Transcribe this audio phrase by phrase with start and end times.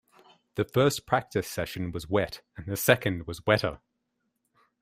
[0.55, 3.81] The first practice session was wet, and the second was wetter.